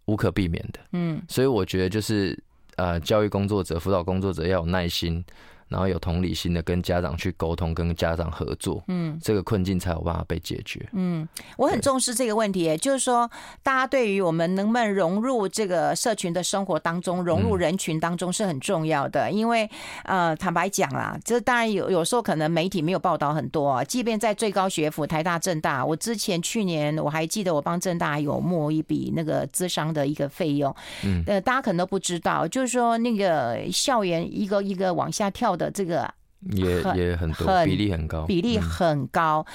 [0.05, 2.37] 无可避免的嗯，所以我觉得就是
[2.75, 5.23] 呃教育工作者、辅导工作者要有耐心。
[5.67, 10.87] 然后有同理心的跟家长去沟通，跟家长合作，嗯，这个困境才有办法被解决。
[10.93, 11.27] 嗯，
[11.57, 13.29] 我很重视这个问题，就是说，
[13.61, 19.29] 大家对于我们能不能融入这个社群的生活当中，融入人群当中是很重要的。
[19.29, 19.69] 因为，
[20.05, 35.56] 呃，坦白讲啦，这当然有有时候可能媒体没有报道很多，即便在最高学府台大、政大，我之前去年我还记得我帮政大有募一笔那个咨商的一个费用，嗯，呃，大家可能都不知道，就是说那个校园一个一个往下跳。
[35.57, 36.09] 的这个
[36.51, 39.45] 也也很多，比例很高，比例很高。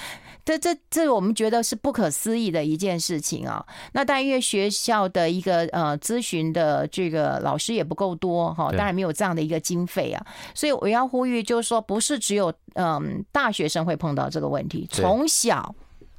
[0.45, 3.65] 这这这，我们觉得是不可思议的一件事情啊。
[3.93, 10.25] 那但因为学校的一个呃咨询的这个老师也不够多哈，当然没有这样的一个经费啊。
[10.53, 15.73] 所以我要呼吁，就是说，不是只有嗯大学生会碰到这个问题，从小。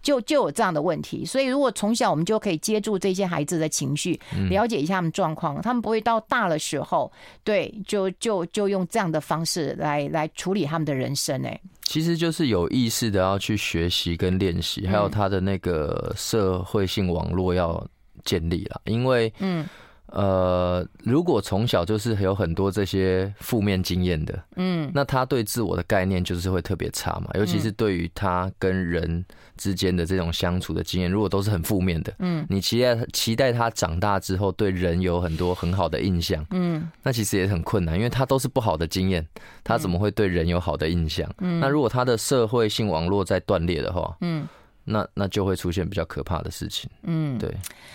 [0.05, 7.11] 就就有这样的问题，所以如果从小我们就可以接住这些孩子的情绪，了解一下他们状况，他们不会到大的时候，
[7.43, 11.43] 对，就就就用这样的方式来来处理他们的人生。
[11.45, 17.85] 哎，其实就是有意识的要去学习跟练习，还有他的那个社会性网络要
[18.25, 19.67] 建立了，因为嗯。
[20.15, 29.25] 呃，如果从小就是有很多这些负面经验的，嗯，那他对自我的概念就是会特别差嘛，尤其是对于他跟人
[29.57, 39.27] 之间的这种相处的经验，如果都是很负面的，嗯，你期待期待他长大之后对人有很多很好的印象，嗯，那其实也很困难，因为他都是不好的经验，
[39.65, 41.29] 他怎么会对人有好的印象？
[41.39, 44.47] 嗯，那如果他的社会性网络在断裂的话，嗯。
[44.85, 46.91] 那那就会出现比较可怕的事情。
[47.03, 47.55] 嗯，对，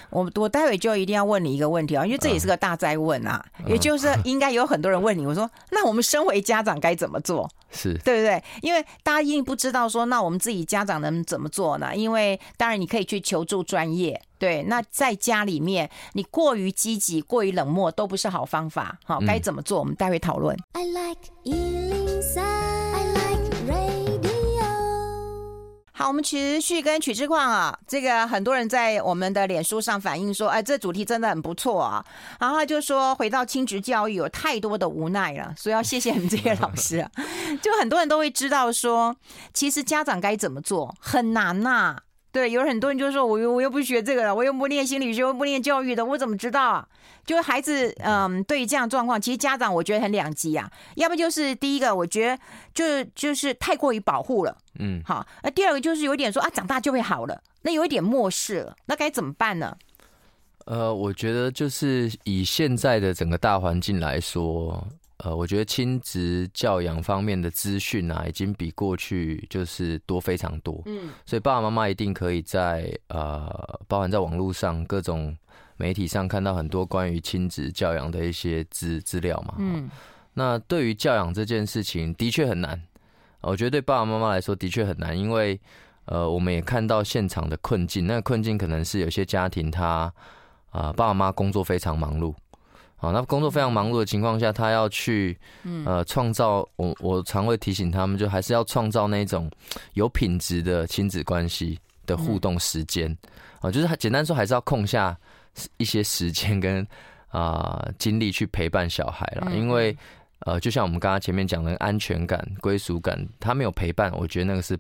[0.10, 7.50] 我我待会就一定要问你一个问题啊，因为这也是个大灾问啊，也就是应该有很多人问你，我说那我们身为家长该怎么做？
[7.72, 8.44] 是对不对？
[8.64, 11.96] 因为大家一定不知道说，那我们自己家长能怎么做呢？
[11.96, 18.98] 因为当然你可以去求助专业，对，那在家里面你过于积极、过于冷漠都不是好方法。
[19.06, 19.78] 好，该怎么做？
[19.78, 20.58] 我们待会讨论。
[20.74, 21.22] I like
[26.00, 32.02] 好，我们持续跟曲之矿啊，这个很多人在我们的脸书上反映说，哎，这主题真的很不错啊。
[32.40, 37.12] 然后他就说，回到亲职教育有太多的无奈了，所以要谢谢你们这些老师啊。
[37.62, 39.14] 就很多人都会知道说，
[39.54, 42.00] 其实家长该怎么做很难呐、啊。
[42.32, 46.88] 对，有很多人就说，我又我又不学这个了，我又不念心理学，我又不念教育的，我怎么知道啊？
[47.26, 50.70] 就孩子，嗯，对于这样状况，其实家长我觉得很两极啊。
[50.96, 52.40] 要不就是第一个，我觉得
[52.74, 55.26] 就就是太过于保护了，嗯，好。
[55.42, 59.76] 那第二个就是有点说啊，长大就会好了，那有一点漠视了，那该怎么办呢？
[60.66, 64.88] 呃，我觉得就是以现在的整个大环境来说。
[65.20, 70.82] 呃，我觉得亲职教养方面的资讯啊，已经比过去就是多非常多。
[70.86, 75.38] 嗯，所以爸爸妈妈一定可以在呃，包含在网络上各种
[75.76, 79.56] 媒体上看到很多关于亲职教养的一些资资料嘛。
[79.58, 79.90] 嗯，
[80.36, 82.82] 那对于教养这件事情的确很难，
[83.42, 85.60] 我觉得对爸爸妈妈来说的确很难，因为
[86.06, 88.08] 呃，我们也看到现场的困境。
[88.08, 90.14] 那个困境可能是有些家庭他啊、
[90.72, 92.34] 呃，爸爸妈妈工作非常忙碌，
[93.00, 95.36] 好，那工作非常忙碌的情况下，他要去
[95.86, 96.68] 呃创造。
[96.76, 99.50] 我我常会提醒他们，就还是要创造那种
[99.94, 103.18] 有品质的亲子关系的互动时间
[103.62, 105.18] 啊，就是他简单说，还是要空下
[105.78, 106.86] 一些时间跟
[107.30, 109.98] 啊、呃、精力去陪伴小孩啦，因为。
[110.46, 114.80] 呃，就像我们刚刚前面讲的安全感、归属感，他没有陪伴，我觉得那个是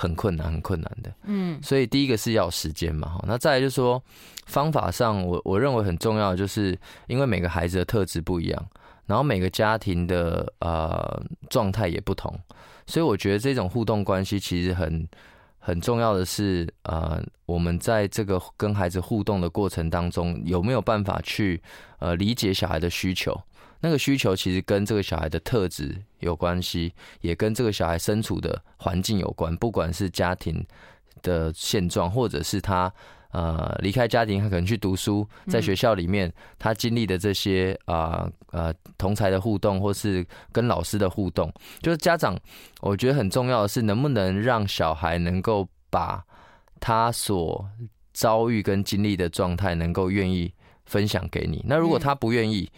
[0.00, 1.12] 很困难、很困难的。
[1.24, 3.24] 嗯，所以第一个是要时间嘛，哈。
[3.26, 4.00] 那再来就是说，
[4.46, 8.66] 方法上，我我认为很重要，就是因为每个孩子的特质不一样，
[9.06, 12.32] 然后每个家庭的呃状态也不同，
[12.86, 15.08] 所以我觉得这种互动关系其实很
[15.58, 21.60] 很重要的是，呃，我们在这个跟孩子互动的过程当中，有没有办法去
[21.98, 23.36] 呃理解小孩的需求。
[23.80, 29.56] 那个需求其实跟这个小孩的特质有关系，也跟这个小孩身处的环境有关。
[29.56, 30.66] 不管是家庭
[31.22, 32.92] 的现状，或者是他
[33.30, 42.36] 呃离开家庭，他可能去读书，在学校里面他经历的这些啊呃，呃同才的互动，或是跟老师的互动，就是家长
[42.80, 46.24] 我觉得很重要的是，能不能让小孩能够把
[46.80, 47.68] 他所
[48.12, 50.52] 遭遇跟经历的状态，能够愿意
[50.86, 51.62] 分享给你。
[51.66, 52.68] 那如果他不愿意，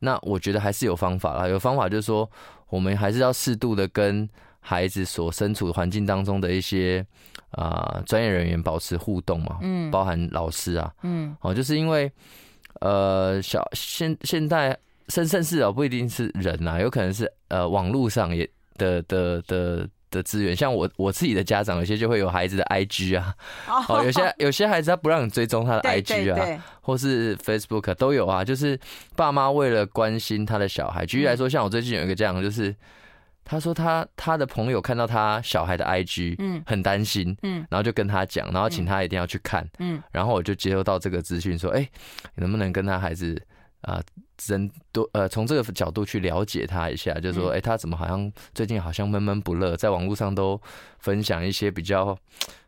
[0.00, 2.28] 那我觉得还是有方法啦，有方法就是说，
[2.68, 7.06] 我们还是要适度的跟孩子所身处的环境当中的一些
[7.52, 12.10] 啊专业人员保持互动嘛，嗯，包含老师啊，嗯，哦，就是因为
[12.80, 14.76] 呃小现现代
[15.08, 19.88] 甚甚至啊不一定是人呐、啊，有可能是呃网络上也的的的。
[20.10, 23.34] 的资源，像我我自己的家长，有些就会有孩子的 IG 啊，
[23.88, 28.78] 哦，有些 有些孩子他不让你追踪他的 IG 啊，或是 Facebook 都有啊，就是
[29.16, 32.74] 爸妈为了关心他的小孩，举例来说，像我最近有一个这样，就是
[33.44, 41.80] 他说他他的朋友看到他小孩的 IG，嗯，很担心，嗯，然后就跟他讲，然后请他一定要去看，嗯，然后我就接收到这个资讯，说，哎，
[42.34, 43.40] 你能不能跟他孩子
[43.82, 44.02] 啊？
[44.46, 50.58] 人多呃，从这个角度去了解他一下，就是说，哎，他怎么好像最近好像闷闷不乐，在网络上都
[50.98, 52.16] 分享一些比较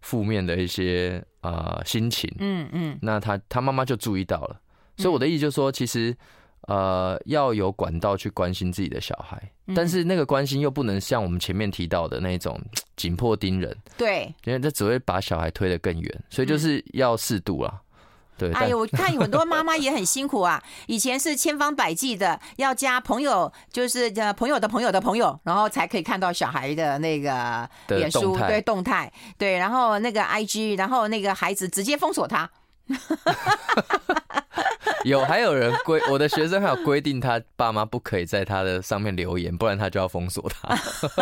[0.02, 2.30] 负面的一些啊、呃、心情。
[2.40, 4.60] 嗯嗯，那他他妈妈就注意到了，
[4.98, 6.14] 所以我的意思就是说，其实
[6.68, 9.42] 呃要有管道去关心自己的小孩，
[9.74, 12.60] 但是那个关心又不能像我们前面提到的那种
[12.96, 17.62] 紧迫盯人，对，因为这只会把小孩推得更远，所以就是要适度
[18.48, 18.58] 啦。
[18.58, 20.62] 哎呦，我看有很多妈妈也很辛苦啊！
[20.86, 32.48] 以前是千方百计的要加朋友，就是呃朋友的朋友的朋友，然后才可以看到小孩的那个脸书对动态对，然后那个 IG，然后那个孩子直接封锁他。
[35.04, 40.74] 有，还有人规，我的学生还有规定，他爸妈不可以在他的上面留言，不然他就要封锁他。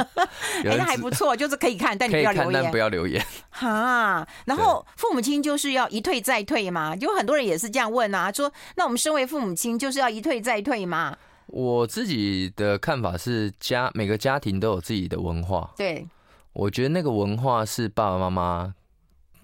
[0.65, 3.25] 哎，那还不错，就是可以看，但你不要留言，但不要留言。
[3.51, 11.17] 哈，然后父母亲就是要一退再退嘛，有很多人也是这样问啊，说那我们身为父母亲就是要一退再退嘛？
[11.47, 16.07] 我自己的看法是，家每个家庭都有自己的文化，对，
[16.53, 18.75] 我觉得那个文化是爸爸妈妈。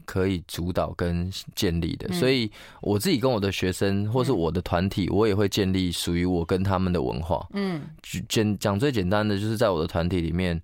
[0.06, 7.46] 可以主导跟建立的，所以我自己跟我的学生，或是我的团体，我也会建立属于我跟他们的文化。
[7.52, 7.82] 嗯，
[8.28, 10.58] 简讲最简单的，就是在我的团体里面，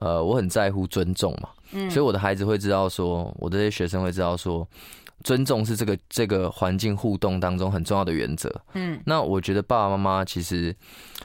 [0.00, 1.50] 呃，我很在乎尊重嘛。
[1.72, 4.66] 嗯，所以我的孩子会知道说，我的这些学生会知道说。
[5.24, 8.54] 尊重是这个这个环境互动当中很重要的原则。
[8.74, 10.72] 嗯，那我觉得爸爸妈妈其实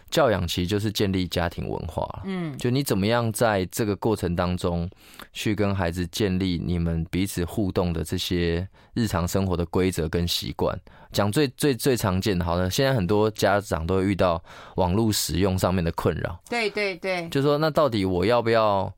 [0.09, 2.21] 教养其实就是建立家庭文化。
[2.25, 4.89] 嗯，就你怎么样在这个过程当中
[5.33, 10.75] 去跟孩子建立你们彼此互动的这些日常生活的规则跟习惯。
[11.11, 14.41] 讲最最最常见的，好的，现在很多家长都会遇到
[14.77, 16.39] 网络使用上面的困扰。
[16.49, 18.91] 对对对，就说那到底我要不要？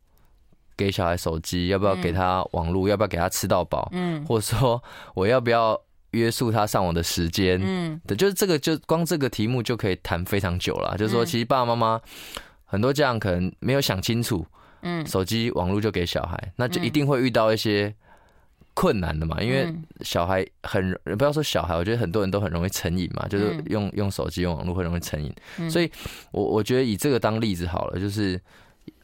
[0.77, 2.87] 给小孩手机，要不要给他网络？
[2.87, 3.87] 嗯、要不要给他吃到饱？
[3.91, 4.81] 嗯，或者说
[5.13, 5.79] 我要不要
[6.11, 7.59] 约束他上网的时间？
[7.61, 10.97] 嗯，对，就是这个，就光这个题目就可以谈非常久了。
[10.97, 12.01] 就是说，其实爸爸妈妈
[12.65, 14.45] 很多家长可能没有想清楚，
[14.81, 17.93] 嗯，手机网络就给小孩，那就一定会遇到一些
[18.73, 19.41] 困难的嘛。
[19.41, 25.69] 因为小孩很不要说小孩，我觉得很多人都很容易成瘾嘛，就是用用手机用网络会容易成瘾。
[25.69, 25.91] 所以
[26.31, 28.41] 我我觉得以这个当例子好了，就是。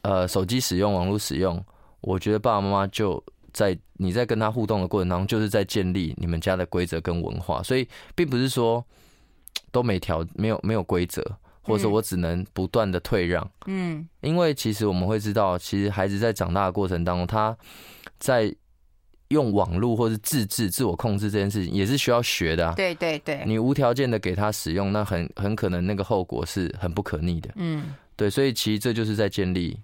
[0.07, 1.61] 呃，手机使用、网络使用，
[1.99, 8.81] 我觉得爸爸妈妈就在你在跟他互动的过程当中，就是在建立你们家的规则跟文化，所以并不是说
[9.69, 11.21] 都没条、没有没有规则，
[11.61, 13.45] 或者说我只能不断的退让。
[13.65, 17.57] 嗯，因为其实我们会知道，其实孩子在长大的过程当中，他
[18.17, 18.55] 在
[19.27, 22.73] 用网络或是自制、自我控制这件事情，也是需要学的啊。
[22.75, 27.49] 对对对，你无条件的给他使用，那很很可能那个后果是很不可逆的。
[27.55, 29.77] 嗯，对，所以其实这就是在建立。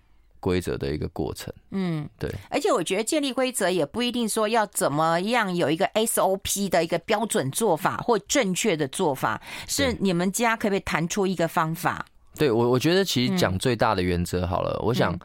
[0.43, 1.51] 规则的一个过程。
[1.71, 2.29] 嗯，对。
[2.49, 12.05] 而且我觉得建立规则也不一定说要怎么样有一个 SOP 的一个标准做法或正确的做法，是你们家可不可以谈出一个方法？
[12.35, 14.77] 对我，我觉得其实讲最大的原则好了。
[14.83, 15.17] 我想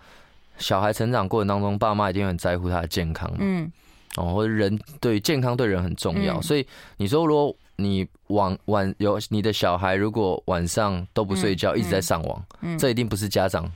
[0.59, 3.29] 小孩成长过程当中，爸妈一定很在乎他的健康。
[3.41, 3.71] 嗯，
[4.17, 6.65] 哦，或者人对健康对人很重要，所以
[6.97, 7.57] 你说如果。
[7.81, 13.71] 你晚晚有你的小孩，如果晚上都不睡觉，一直在上网，嗯嗯、这一定不是家长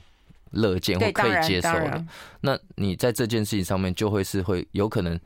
[0.53, 2.05] 乐见或可以接受的。
[2.41, 5.19] 那你在这件事情上面，就会是会有可能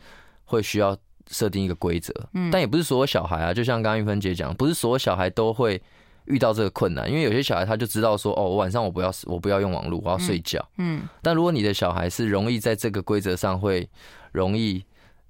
[0.46, 0.98] 会需要
[1.30, 2.14] 设定一个规则。
[2.34, 5.82] 嗯，但也不是所有小孩啊，就像刚刚玉芬姐讲，不是所有小孩都会
[6.26, 10.68] 遇到这个困难，因为有些小孩他就知道说，哦，我晚上我不要我不要用网络，我要睡觉。
[10.78, 13.90] 嗯，但如果你的小孩是容易在这个规则上会
[14.32, 14.84] 容易。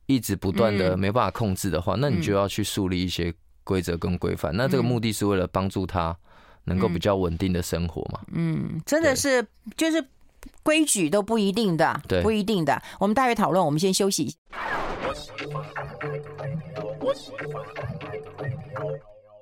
[0.09, 3.33] 一直不断的没办法控制的话，那你就要去树立一些
[3.65, 4.55] 规则跟规范。
[4.55, 6.17] 那这个目的是为了帮助他
[6.67, 8.21] 能够比较稳定的生活嘛？
[8.33, 10.05] 嗯，真的是就是
[10.61, 12.79] 规矩都不一定的，对，不一定的。
[12.99, 14.37] 我们大约讨论，我们先休息一下。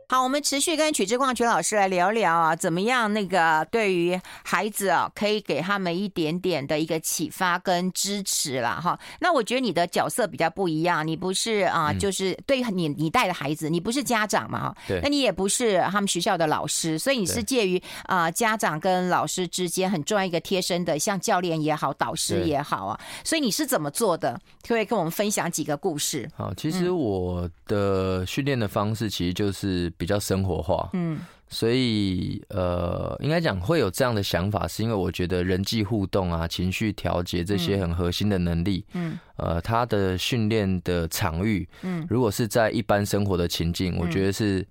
[0.07, 8.79] 好，我们持续跟曲志光曲老师来聊聊啊，怎么样那个对于孩子啊，可以给他们一点点的一个启发跟支持啦。
[8.79, 8.99] 哈。
[9.19, 24.39] 那我觉得你的角色比较不一样，你不是啊，就是对你你带的孩子，你不是家长嘛哈，那你也不是他们学校的老师，所以你是介于啊家长跟老师之间很重要一个贴身的，像教练也好，导师也好啊，所以你是怎么做的？
[24.67, 26.29] 可以跟我们分享几个故事？
[26.35, 29.91] 好，其实我的训练的方式其实就是。
[29.97, 44.65] 比较生活化，嗯，所以呃，应该讲会有这样的想法，是因为我觉得人际互动啊、情绪调节这些很核心的能力，嗯，呃，他的训练的场域，嗯，如果是在一般生活的情境，我觉得是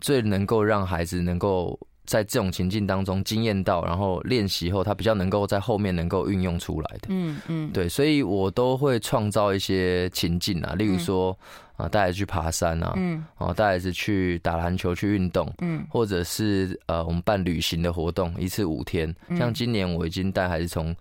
[0.00, 11.36] 最能够让孩子能够在这种情境当中经验到，然后练习后，他比较能够在后面能够运用出来的，嗯嗯，对，所以我都会创造一些情境啊，例如说。
[11.76, 19.12] 啊，带孩子去爬山啊，嗯，哦带孩子去打篮球、去运动，嗯，或者是呃，我们办旅行的活动，一次五天。
[19.36, 20.94] 像今年我已经带孩子从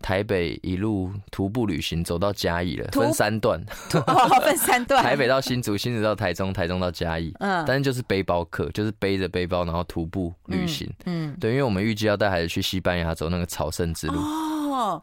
[0.00, 3.60] 台北一路徒步旅行走到嘉义了，分三段，
[3.94, 14.14] 哦，分三段，台北到新竹，新竹到台中，台中到嘉义，嗯，但是就是背包客，就是背着背包然后徒步旅行，嗯，对，因为我们预计要带孩子去西班牙走那个朝圣之路。
[14.14, 14.52] 哦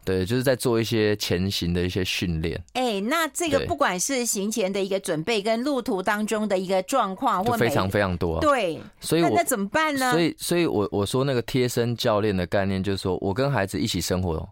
[0.04, 2.60] 对，就是在做一些前行的一些训练。
[2.74, 8.40] 哎，那这个不管是行前的一个准备，跟路途当中的一个状况，或非常非常多。
[8.40, 10.12] 对，所以我那怎么办呢？
[10.12, 14.48] 所以，所以我我说那个贴身教练的概念，就是说我跟孩子一起生活，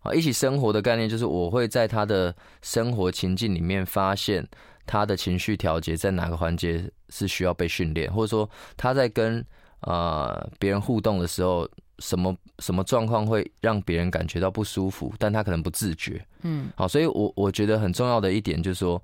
[0.00, 4.46] 啊，一起生活的概念就是我会在他的生活情境里面发现
[4.86, 9.44] 他的情绪调节在哪个环节是需要被训练，或者说他在跟
[9.80, 11.68] 啊别人互动的时候。
[11.98, 16.24] 什么什么状况会让别人感觉到不舒服，但他可能不自觉。
[16.42, 19.02] 嗯，好，所以我我觉得很重要的一点就是说，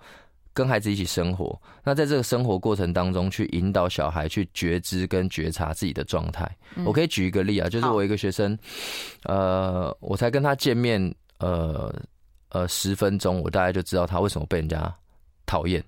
[0.53, 6.49] 跟孩子一起生活，那在这个生活过程当中，去引导小孩去觉知跟觉察自己的状态。
[6.85, 8.57] 我可以举一个例啊，就是我一个学生，
[9.25, 11.95] 呃，我才跟他见面，呃
[12.51, 14.95] 呃十分钟，我大概就知道他为什么被人家
[15.47, 15.83] 讨厌，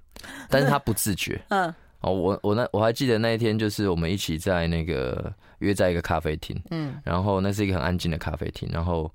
[0.48, 1.40] 但是他不自觉。
[1.50, 1.74] 嗯。
[2.04, 9.10] 哦，我我那我还记得那一天，就是我们一起在那个约在一个咖啡厅，嗯，然后那是一个很安静的咖啡厅，然后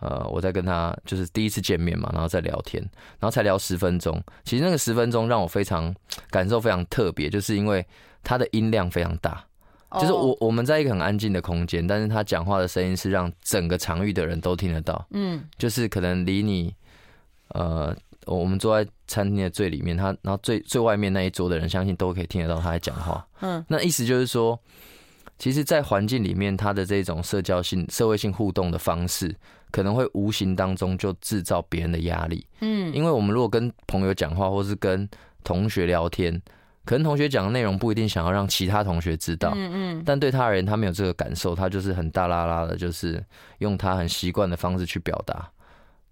[0.00, 2.82] 呃，我在跟他就是第一次见面嘛，然后在聊天，
[3.20, 5.94] 然后才聊十分钟，其实那个十分钟让我非常
[6.30, 7.86] 感受非常特别，就是因为
[8.24, 9.44] 他的音量非常大，
[10.00, 16.74] 就是我我们在一个很安静的空间，但是他讲话的声音是让整个场域的人都听得到，嗯，就是可能离你
[17.48, 17.96] 呃。
[18.26, 23.26] 我们坐在餐厅的最里面，他然后最最外面那一桌的人，相信都可以听得到他在讲话。
[23.40, 24.58] 嗯，那意思就是说，
[25.38, 29.34] 其实，在环境里面，他的这种社交性、社会性互动的方式，
[29.72, 32.46] 可能会无形当中就制造别人的压力。
[32.60, 35.08] 嗯，因为我们如果跟朋友讲话，或是跟
[35.42, 36.40] 同学聊天，
[36.84, 39.52] 可能同学讲的内容不一定想要让其他同学知道。
[39.56, 43.20] 嗯嗯，但对他而言，他没有这个感受，他就是很大啦啦的，就是
[43.58, 45.50] 用他很习惯的方式去表达。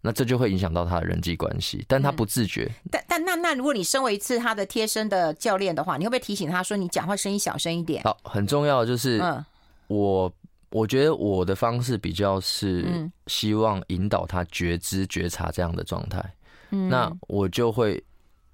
[0.01, 2.65] 那这就会影响到他的人际关系，但他不自觉。
[2.85, 8.03] 嗯、但但那那如果你身为一次他的贴身的教练的话，你会不会提醒他说，你讲话声音小声一点？
[8.05, 9.45] 好，很重要的就是，嗯，
[9.89, 10.33] 我
[10.71, 16.24] 我觉得我的方式比较是希望引导他觉知觉察这样的状态，
[16.70, 18.03] 嗯，那我就会。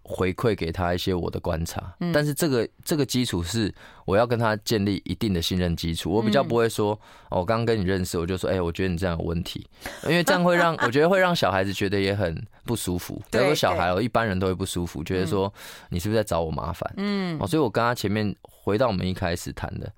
[0.08, 6.12] 回馈给他一些我的观察，但是这个这个基础是我要跟他建立一定的信任基础。
[6.12, 6.92] 我比较不会说，
[7.28, 9.66] 哦，我刚刚跟你认识，我就说，哎，我觉得你这样有问题，
[10.04, 13.20] 因为这样会让 我觉得会让小孩子觉得也很不舒服。
[13.32, 15.52] 比如说小孩哦，一般人都会不舒服，觉得说
[15.88, 16.88] 你是不是在找我麻烦？
[16.98, 19.92] 嗯，哦，所以我跟他前面回到我们一开始谈的，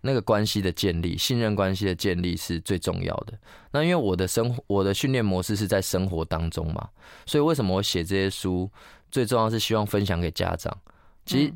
[0.00, 3.34] 那个关系的建立，信任关系的建立是最重要的。
[3.70, 6.88] 那因为我的生活，我的训练模式是在生活当中嘛，
[7.24, 8.70] 所以为什么我写这些书，
[9.14, 10.76] 最重要是希望分享给家长。
[11.24, 11.54] 其实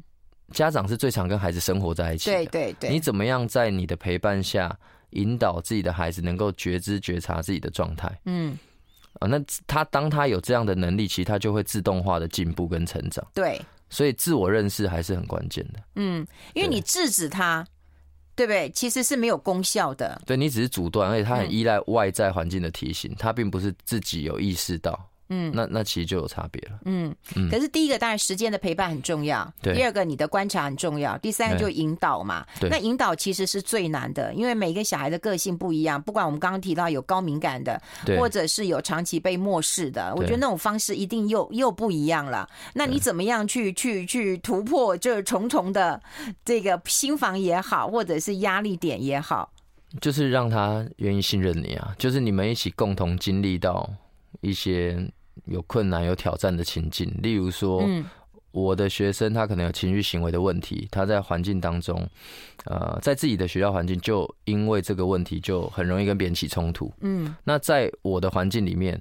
[0.53, 2.91] 家长是最常跟孩子生活在一起的，对对对。
[2.91, 4.79] 你怎么样在你的陪伴下
[5.11, 8.09] 引导自己的孩子能够觉知觉察自己的状态？
[8.27, 8.57] 嗯，
[9.19, 13.27] 啊，那他当他有这样的能力，其实他就会自动化的进步跟成长。
[13.35, 15.81] 对，所以自我认识还是很关键的。
[15.97, 17.67] 嗯，因为你制止他。
[18.37, 18.71] 对不对？
[18.71, 20.23] 其实是没有功效的。
[20.25, 25.11] 对，你只是阻断，而且他很依赖外在环境的提醒，他并不是自己有意识到。
[25.31, 26.79] 嗯，那那其实就有差别了。
[26.85, 27.14] 嗯，
[27.51, 29.74] 可是第一个当然时间的陪伴很重要，对。
[29.74, 32.47] 第二个你的观察很重要，第三个就引导嘛。
[32.59, 32.70] 对。
[32.70, 36.01] 那引导其实是最难的，因为每个小孩的个性不一样。
[36.01, 37.79] 不管我们刚刚提到有高敏感的，
[38.18, 42.49] 或者是有长期被漠视的，我觉得那种方式一定又又不一样了。
[42.72, 46.01] 那你怎么样去去去突破这重重的
[46.43, 49.53] 这个心房也好，或者是压力点也好，
[50.01, 53.87] 就是让他愿意信任你啊，就是你们一起共同经历到
[54.41, 55.07] 一些。
[55.51, 57.83] 有困难、有挑战的情境，例如说，
[58.51, 62.09] 我的学生他可能有情绪行为的问题，他在环境当中，
[62.65, 66.93] 呃，在自己的学校环境就因为这个问题就很容易跟别人起冲突。
[67.01, 69.01] 嗯，那在我的环境里面，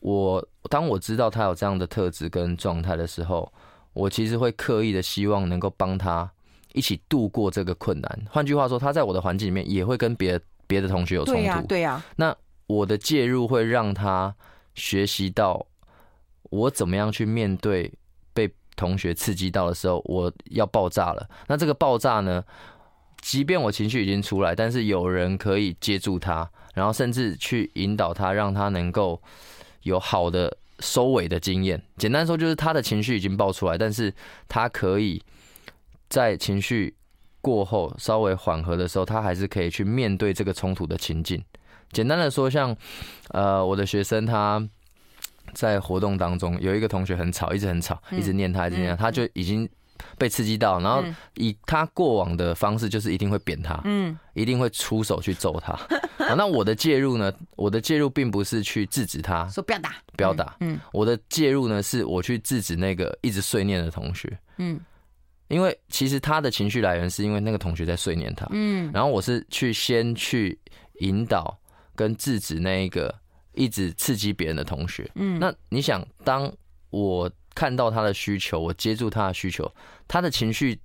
[0.00, 3.50] 我当我知道他有这样的特质跟状态的时候，
[3.92, 6.30] 我其实会刻意的希望能够帮他
[6.72, 8.22] 一起度过这个困难。
[8.30, 11.40] 换句话说，他在我的环境里面也会跟别的别的同学有冲突。
[11.40, 12.04] 对呀，对呀。
[12.16, 14.34] 那我的介入会让他。
[14.74, 15.66] 学习到
[16.52, 17.90] 我怎么样去面对
[18.34, 21.28] 被同学刺激到的时候，我要爆炸了。
[21.48, 22.44] 那这个爆炸呢，
[23.22, 29.20] 即便我情绪已经出来，但是有人可以接住他，然后甚至去引导他，让他能够
[29.82, 31.82] 有好的收尾的经验。
[31.96, 34.12] 简单说，就是他的情绪已经爆出来，但是
[34.48, 35.22] 他可以
[36.08, 36.94] 在情绪
[37.40, 41.42] 过后稍微缓和的时候，他还是可以去面对这个冲突的情境。
[41.92, 42.76] 简单的说，像，
[43.28, 44.66] 呃，我的学生他
[45.54, 49.68] 在活动当中有一个同学很吵，一直很吵，一直念他，一直念他，他就已经
[50.18, 55.78] 被刺激到，然后以他过往的方式，就是一定会扁他，嗯，一定会出手去揍他。
[56.34, 57.32] 那我的介入呢？
[57.56, 64.80] 我的介入并不是去制止他，说不要打，不要打，嗯，我的介入呢，是我去制止那个一直碎念的同学，嗯，
[65.48, 70.58] 因为其实他的情绪来源是因为那个同学在碎念他，嗯，然后我是去先去
[71.00, 71.58] 引导。
[71.94, 73.14] 跟制止那一个
[73.54, 76.50] 一直刺激别人的同学，嗯，那你想，当
[76.90, 79.70] 我看到他的需求，我接住他的需求，
[80.08, 80.78] 他的情绪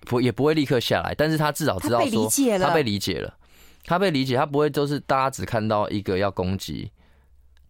[0.00, 2.04] 不也不会立刻下来，但是他至少知道说
[2.58, 3.34] 他被理解了，
[3.84, 6.90] 他被理解，他不会都是大家只看到一个要攻击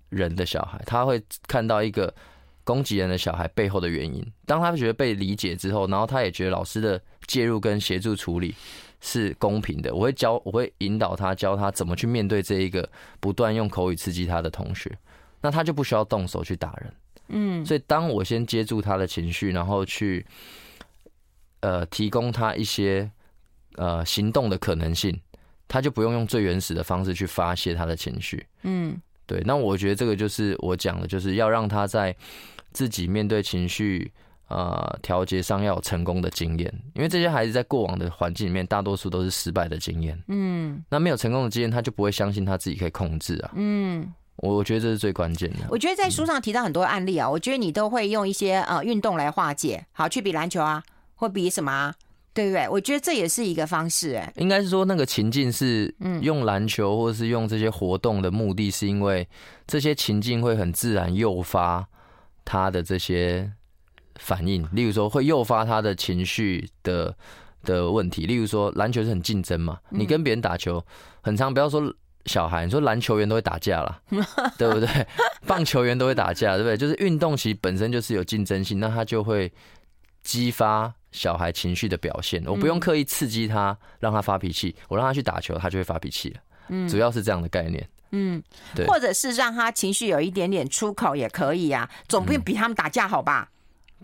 [0.08, 2.12] 人的小孩，他会看到一个
[2.64, 4.24] 攻击人的小孩背后的原因。
[4.44, 8.54] 当他觉得被理解之后，然后他也觉得老师的介入跟协助处理。
[9.00, 12.88] 是公平的，我会教，我会引导他，教他怎么去面对这一个
[13.18, 14.90] 不断用口语刺激他的同学，
[15.40, 16.94] 那他就不需要动手去打人。
[17.28, 20.26] 嗯，所以当我先接住他的情绪，然后去
[21.60, 23.10] 呃提供他一些
[23.76, 25.18] 呃行动的可能性，
[25.66, 28.46] 他就不用用最原始的方式去发泄他的情绪。
[28.64, 32.14] 嗯，对，那我觉得这个就是我讲的，就是要让他在
[32.72, 34.12] 自己面对情绪。
[34.50, 40.20] 呃，调节上要有成功的经验，因为这些孩子在过往的环境里面，大多数都是失败的经验。
[40.26, 43.52] 嗯，那没有成功的经验，他就不会相信他自己可以控制啊。
[43.54, 45.58] 嗯，我觉得这是最关键的。
[45.70, 50.82] 我觉得在书上提到很多案例啊，嗯、我觉得你都会用一些呃运动来化解，好，去比篮球啊，
[51.14, 51.94] 或比什么啊，
[52.34, 52.68] 对不对？
[52.70, 54.16] 我觉得这也是一个方式。
[54.16, 59.28] 哎，应该是说那个情境是用篮球或者是用这些活动的目的是因为
[59.68, 61.86] 这些情境会很自然诱发
[62.44, 63.52] 他的这些。
[64.20, 67.14] 反应，例如说会诱发他的情绪的
[67.64, 68.26] 的问题。
[68.26, 70.84] 例如说篮球是很竞争嘛，你跟别人打球，
[71.22, 71.92] 很常不要说
[72.26, 74.00] 小孩，你说篮球员都会打架啦，
[74.56, 74.88] 对不对？
[75.46, 76.76] 棒球员都会打架，对不对？
[76.76, 79.50] 就是运动其实本身就是有竞争性，那他就会
[80.22, 82.42] 激发小孩情绪的表现。
[82.46, 86.40] 我不用刻意刺激他，让他发脾气，我让他去打球，他就会发脾气了。
[86.68, 87.88] 嗯，主要是这样的概念。
[88.12, 88.42] 嗯，
[88.74, 93.48] 对，或者是让他情绪有一点点出口也可以啊，总不比他们打架好吧？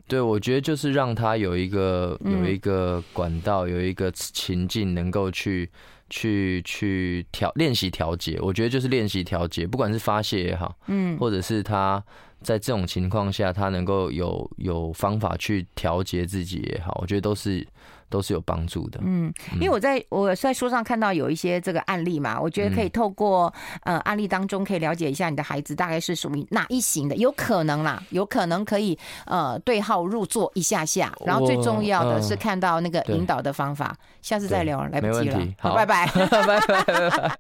[0.09, 5.69] 对，我觉得就是让他有一个有一个管道，有一个情境，能够去
[6.09, 8.39] 去去调练习调节。
[8.41, 12.03] 我觉得就是练习调节，不管是发泄也好，嗯，或者是他
[12.41, 17.67] 在这种情况下，他能够有有方法去调节自己也好，我觉得都是
[18.09, 19.01] 都是有帮助的。
[19.03, 23.53] 嗯，因为我在我在书上看到有一些这个案例嘛，我觉得可以透过
[23.83, 33.97] 呃案例当中可以了解一下你的孩子大概是属于哪一型的，有可能啦，有可能可以呃对号入座一下下，然后最重要的是看到那个引导的方法。
[34.23, 37.33] 下次再聊，来不及了，好，拜拜， 拜拜。